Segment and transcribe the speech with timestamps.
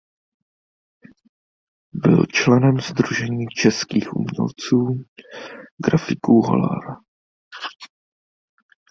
[1.93, 5.03] Byl členem Sdružení českých umělců
[5.85, 6.97] grafiků Hollar.